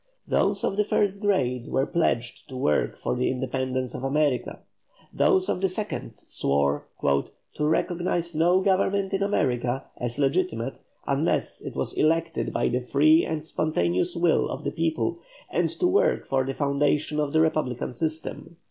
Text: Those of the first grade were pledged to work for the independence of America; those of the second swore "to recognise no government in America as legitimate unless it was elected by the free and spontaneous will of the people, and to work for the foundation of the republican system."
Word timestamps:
Those 0.27 0.63
of 0.63 0.77
the 0.77 0.83
first 0.83 1.19
grade 1.19 1.67
were 1.67 1.85
pledged 1.85 2.49
to 2.49 2.57
work 2.57 2.97
for 2.97 3.15
the 3.15 3.29
independence 3.29 3.93
of 3.93 4.03
America; 4.03 4.57
those 5.13 5.47
of 5.47 5.61
the 5.61 5.69
second 5.69 6.15
swore 6.27 6.87
"to 7.03 7.25
recognise 7.63 8.33
no 8.33 8.61
government 8.61 9.13
in 9.13 9.21
America 9.21 9.83
as 9.97 10.17
legitimate 10.17 10.79
unless 11.05 11.61
it 11.61 11.75
was 11.75 11.93
elected 11.93 12.51
by 12.51 12.67
the 12.67 12.81
free 12.81 13.23
and 13.23 13.45
spontaneous 13.45 14.15
will 14.15 14.49
of 14.49 14.63
the 14.63 14.71
people, 14.71 15.19
and 15.51 15.69
to 15.69 15.85
work 15.85 16.25
for 16.25 16.43
the 16.45 16.55
foundation 16.55 17.19
of 17.19 17.31
the 17.31 17.39
republican 17.39 17.91
system." 17.91 18.57